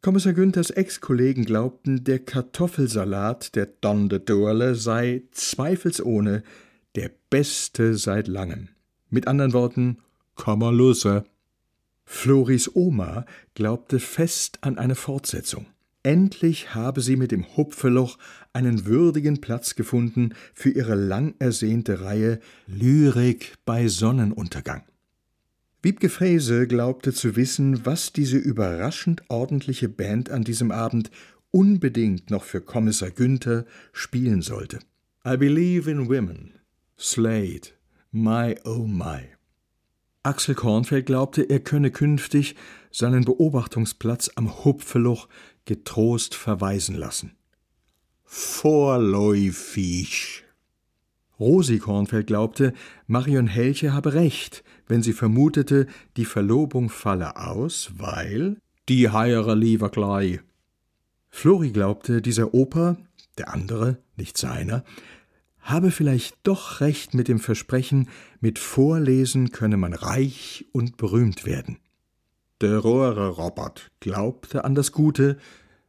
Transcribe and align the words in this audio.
Kommissar 0.00 0.32
Günthers 0.32 0.70
Ex-Kollegen 0.70 1.44
glaubten, 1.44 2.04
der 2.04 2.20
Kartoffelsalat 2.20 3.56
der 3.56 3.66
Don 3.80 4.08
de 4.08 4.74
sei 4.74 5.24
zweifelsohne 5.32 6.44
der 6.94 7.10
beste 7.30 7.96
seit 7.96 8.28
langem. 8.28 8.68
Mit 9.10 9.26
anderen 9.26 9.52
Worten, 9.52 9.98
Kammerlusse. 10.36 11.24
Floris 12.04 12.70
Oma 12.76 13.26
glaubte 13.54 13.98
fest 13.98 14.58
an 14.60 14.78
eine 14.78 14.94
Fortsetzung. 14.94 15.66
Endlich 16.04 16.76
habe 16.76 17.00
sie 17.00 17.16
mit 17.16 17.32
dem 17.32 17.56
Hupfeloch 17.56 18.18
einen 18.52 18.86
würdigen 18.86 19.40
Platz 19.40 19.74
gefunden 19.74 20.32
für 20.54 20.70
ihre 20.70 20.94
lang 20.94 21.34
ersehnte 21.40 22.02
Reihe 22.02 22.38
Lyrik 22.68 23.56
bei 23.64 23.88
Sonnenuntergang. 23.88 24.84
Wiebke 25.80 26.08
Frese 26.08 26.66
glaubte 26.66 27.12
zu 27.12 27.36
wissen, 27.36 27.86
was 27.86 28.12
diese 28.12 28.36
überraschend 28.36 29.22
ordentliche 29.28 29.88
Band 29.88 30.28
an 30.28 30.42
diesem 30.42 30.72
Abend 30.72 31.12
unbedingt 31.52 32.30
noch 32.30 32.42
für 32.42 32.60
Kommissar 32.60 33.10
Günther 33.10 33.64
spielen 33.92 34.42
sollte. 34.42 34.80
I 35.24 35.36
Believe 35.36 35.88
in 35.88 36.08
Women, 36.08 36.54
Slade, 36.98 37.68
My 38.10 38.56
Oh 38.64 38.88
My. 38.88 39.20
Axel 40.24 40.56
Kornfeld 40.56 41.06
glaubte, 41.06 41.42
er 41.42 41.60
könne 41.60 41.92
künftig 41.92 42.56
seinen 42.90 43.24
Beobachtungsplatz 43.24 44.32
am 44.34 44.64
Hupfeloch 44.64 45.28
getrost 45.64 46.34
verweisen 46.34 46.96
lassen. 46.96 47.36
Vorläufig. 48.24 49.22
Rosi 51.40 51.78
Kornfeld 51.78 52.26
glaubte, 52.26 52.72
Marion 53.06 53.46
Helche 53.46 53.92
habe 53.92 54.14
recht, 54.14 54.64
wenn 54.88 55.02
sie 55.02 55.12
vermutete, 55.12 55.86
die 56.16 56.24
Verlobung 56.24 56.88
falle 56.88 57.36
aus, 57.36 57.92
weil 57.96 58.56
die 58.88 59.10
heiere 59.10 59.54
lieber 59.54 59.90
gleich. 59.90 60.40
Flori 61.30 61.70
glaubte, 61.70 62.22
dieser 62.22 62.54
Opa, 62.54 62.96
der 63.36 63.52
andere, 63.52 63.98
nicht 64.16 64.36
seiner, 64.36 64.82
habe 65.60 65.90
vielleicht 65.90 66.36
doch 66.42 66.80
recht 66.80 67.14
mit 67.14 67.28
dem 67.28 67.38
Versprechen, 67.38 68.08
mit 68.40 68.58
Vorlesen 68.58 69.50
könne 69.50 69.76
man 69.76 69.92
reich 69.92 70.66
und 70.72 70.96
berühmt 70.96 71.44
werden. 71.44 71.78
Der 72.60 72.78
Rohre 72.78 73.28
Robert 73.28 73.88
glaubte 74.00 74.64
an 74.64 74.74
das 74.74 74.90
Gute, 74.90 75.36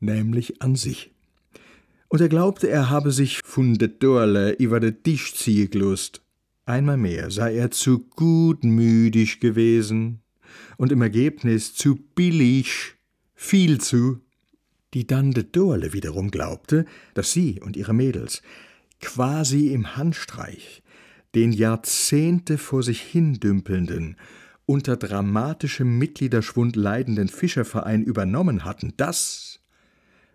nämlich 0.00 0.60
an 0.60 0.74
sich. 0.76 1.12
Und 2.10 2.20
er 2.20 2.28
glaubte, 2.28 2.68
er 2.68 2.90
habe 2.90 3.12
sich 3.12 3.38
von 3.44 3.74
de 3.74 3.86
Dorle 3.86 4.54
über 4.54 4.80
de 4.80 4.90
Tisch 4.90 5.32
ziehen 5.34 5.70
gelust. 5.70 6.20
Einmal 6.66 6.96
mehr 6.96 7.30
sei 7.30 7.54
er 7.54 7.70
zu 7.70 8.00
gutmütig 8.00 9.38
gewesen 9.38 10.20
und 10.76 10.90
im 10.90 11.02
Ergebnis 11.02 11.72
zu 11.72 11.94
billig, 12.16 12.96
viel 13.34 13.80
zu. 13.80 14.18
Die 14.92 15.06
Dande 15.06 15.44
Dorle 15.44 15.92
wiederum 15.92 16.32
glaubte, 16.32 16.84
dass 17.14 17.32
sie 17.32 17.60
und 17.60 17.76
ihre 17.76 17.94
Mädels 17.94 18.42
quasi 19.00 19.68
im 19.68 19.96
Handstreich 19.96 20.82
den 21.36 21.52
Jahrzehnte 21.52 22.58
vor 22.58 22.82
sich 22.82 23.02
hindümpelnden, 23.02 24.16
unter 24.66 24.96
dramatischem 24.96 25.96
Mitgliederschwund 25.96 26.74
leidenden 26.74 27.28
Fischerverein 27.28 28.02
übernommen 28.02 28.64
hatten, 28.64 28.94
das, 28.96 29.59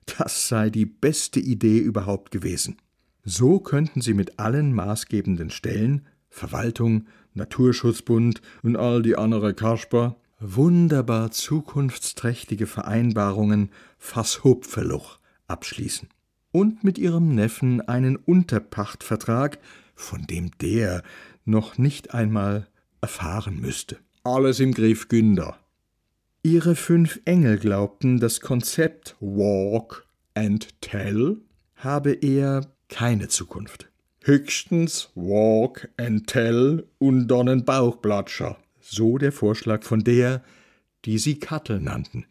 das 0.05 0.47
sei 0.47 0.69
die 0.69 0.85
beste 0.85 1.39
Idee 1.39 1.79
überhaupt 1.79 2.31
gewesen. 2.31 2.77
So 3.23 3.59
könnten 3.59 4.01
sie 4.01 4.13
mit 4.13 4.39
allen 4.39 4.73
maßgebenden 4.73 5.49
Stellen, 5.49 6.05
Verwaltung, 6.29 7.07
Naturschutzbund 7.33 8.41
und 8.61 8.75
all 8.75 9.01
die 9.01 9.17
andere 9.17 9.53
Kasper, 9.53 10.17
wunderbar 10.39 11.31
zukunftsträchtige 11.31 12.67
Vereinbarungen 12.67 13.71
Fasshupfeluch 13.97 15.17
abschließen 15.47 16.09
und 16.51 16.83
mit 16.83 16.97
ihrem 16.97 17.35
Neffen 17.35 17.81
einen 17.81 18.15
Unterpachtvertrag, 18.15 19.59
von 19.95 20.25
dem 20.27 20.51
der 20.59 21.03
noch 21.45 21.77
nicht 21.77 22.13
einmal 22.13 22.67
erfahren 23.01 23.59
müsste. 23.59 23.97
Alles 24.23 24.59
im 24.59 24.73
Griff 24.73 25.07
Günder. 25.07 25.57
Ihre 26.45 26.75
fünf 26.75 27.21
Engel 27.25 27.57
glaubten, 27.57 28.19
das 28.19 28.39
Konzept 28.39 29.15
Walk 29.19 30.05
and 30.35 30.79
Tell 30.79 31.37
habe 31.75 32.13
eher 32.13 32.71
keine 32.87 33.29
Zukunft. 33.29 33.89
Höchstens 34.21 35.09
Walk 35.15 35.89
and 35.97 36.27
Tell 36.27 36.85
und 36.99 37.27
Donnen 37.29 37.65
Bauchblatscher, 37.65 38.59
so 38.79 39.17
der 39.17 39.31
Vorschlag 39.31 39.81
von 39.81 40.03
der, 40.03 40.43
die 41.05 41.17
sie 41.17 41.39
Kattel 41.39 41.81
nannten. 41.81 42.27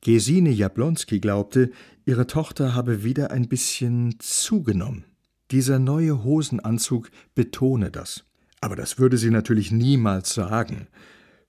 Gesine 0.00 0.48
Jablonski 0.48 1.20
glaubte, 1.20 1.70
ihre 2.06 2.26
Tochter 2.26 2.74
habe 2.74 3.04
wieder 3.04 3.30
ein 3.30 3.48
bisschen 3.48 4.18
zugenommen. 4.20 5.04
Dieser 5.50 5.78
neue 5.78 6.24
Hosenanzug 6.24 7.10
betone 7.34 7.90
das. 7.90 8.24
Aber 8.62 8.74
das 8.74 8.98
würde 8.98 9.18
sie 9.18 9.28
natürlich 9.28 9.70
niemals 9.70 10.32
sagen. 10.32 10.88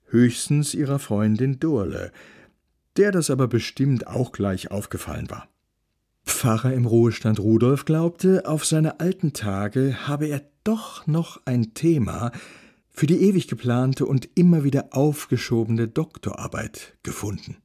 Höchstens 0.08 0.74
ihrer 0.74 0.98
Freundin 0.98 1.58
Durle, 1.58 2.12
der 2.96 3.12
das 3.12 3.30
aber 3.30 3.48
bestimmt 3.48 4.06
auch 4.06 4.32
gleich 4.32 4.70
aufgefallen 4.70 5.30
war. 5.30 5.48
Pfarrer 6.24 6.72
im 6.72 6.86
Ruhestand 6.86 7.38
Rudolf 7.38 7.84
glaubte, 7.84 8.46
auf 8.46 8.64
seine 8.64 9.00
alten 9.00 9.32
Tage 9.32 10.08
habe 10.08 10.26
er 10.26 10.42
doch 10.64 11.06
noch 11.06 11.40
ein 11.44 11.74
Thema 11.74 12.32
für 12.90 13.06
die 13.06 13.22
ewig 13.22 13.46
geplante 13.46 14.06
und 14.06 14.28
immer 14.34 14.64
wieder 14.64 14.88
aufgeschobene 14.90 15.86
Doktorarbeit 15.86 16.96
gefunden. 17.02 17.56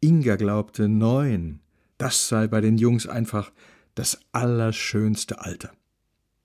Inga 0.00 0.36
glaubte 0.36 0.88
neun, 0.88 1.60
das 1.98 2.28
sei 2.28 2.46
bei 2.46 2.60
den 2.60 2.78
Jungs 2.78 3.06
einfach 3.06 3.52
das 3.94 4.20
allerschönste 4.32 5.40
Alter. 5.40 5.72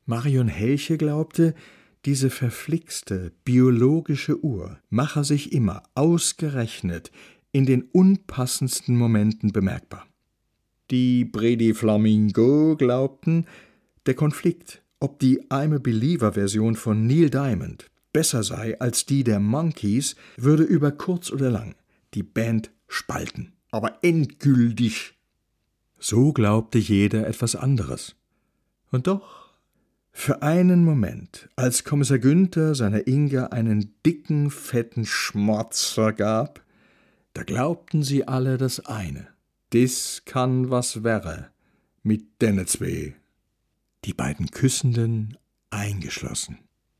Marion 0.05 0.47
Helche 0.47 0.97
glaubte, 0.97 1.55
diese 2.05 2.29
verflixte 2.29 3.31
biologische 3.43 4.43
Uhr 4.43 4.79
mache 4.89 5.23
sich 5.23 5.51
immer 5.51 5.83
ausgerechnet 5.95 7.11
in 7.51 7.65
den 7.65 7.83
unpassendsten 7.83 8.95
Momenten 8.95 9.51
bemerkbar. 9.51 10.05
Die 10.91 11.25
Bredi 11.25 11.73
Flamingo 11.73 12.75
glaubten, 12.75 13.47
der 14.05 14.13
Konflikt, 14.13 14.83
ob 14.99 15.19
die 15.19 15.41
I'm 15.49 15.75
a 15.75 15.79
Believer 15.79 16.33
Version 16.33 16.75
von 16.75 17.07
Neil 17.07 17.29
Diamond 17.29 17.89
besser 18.13 18.43
sei 18.43 18.79
als 18.79 19.05
die 19.05 19.25
der 19.25 19.41
Monkeys, 19.41 20.15
würde 20.37 20.63
über 20.63 20.91
kurz 20.91 21.31
oder 21.31 21.49
lang 21.49 21.75
die 22.13 22.23
Band 22.23 22.71
spalten, 22.87 23.51
aber 23.71 23.99
endgültig. 24.03 25.15
So 25.99 26.31
glaubte 26.31 26.77
jeder 26.77 27.27
etwas 27.27 27.57
anderes. 27.57 28.15
Und 28.89 29.07
doch, 29.07 29.44
für 30.17 30.41
einen 30.41 30.85
Moment, 30.85 31.49
als 31.57 31.83
Kommissar 31.83 32.19
Günther 32.19 32.73
seiner 32.73 33.05
Inga 33.05 33.47
einen 33.47 33.93
dicken, 34.05 34.49
fetten 34.49 35.05
Schmotzer 35.05 36.13
gab, 36.13 36.63
da 37.33 37.43
glaubten 37.43 38.01
sie 38.01 38.25
alle 38.25 38.57
das 38.57 38.85
eine. 38.85 39.27
Dis 39.73 40.23
kann 40.25 40.71
was 40.71 41.03
wäre 41.03 41.51
mit 42.01 42.41
denne 42.41 42.65
zwei. 42.65 43.13
Die 44.05 44.13
beiden 44.13 44.49
Küssenden 44.51 45.37
eingeschlossen. 45.69 46.59